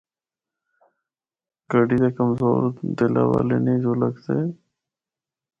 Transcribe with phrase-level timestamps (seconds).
[1.71, 2.59] گڈی تے کمزور
[2.97, 4.39] دلا والے نیں جُل ہکدے۔